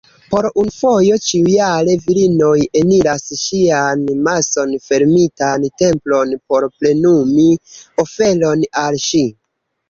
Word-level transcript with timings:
Po 0.33 0.39
unu 0.59 0.71
fojo 0.75 1.17
ĉiujare, 1.25 1.93
virinoj 2.05 2.53
eniras 2.81 3.25
ŝian 3.41 4.01
mason-fermitan 4.29 5.67
templon 5.83 6.33
por 6.53 6.67
plenumi 6.81 7.47
oferon 8.07 8.67
al 8.87 8.99
ŝi. 9.07 9.23